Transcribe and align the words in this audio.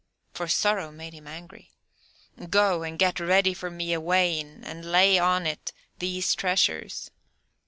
for 0.33 0.47
sorrow 0.47 0.91
made 0.91 1.13
him 1.13 1.27
angry; 1.27 1.69
"go, 2.49 2.81
and 2.81 2.97
get 2.97 3.19
ready 3.19 3.53
for 3.53 3.69
me 3.69 3.93
a 3.93 4.01
wain, 4.01 4.63
and 4.63 4.83
lay 4.91 5.19
on 5.19 5.45
it 5.45 5.71
these 5.99 6.33
treasures." 6.33 7.11